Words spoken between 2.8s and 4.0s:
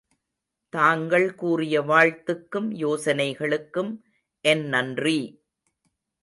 யோசனைகளுக்கும்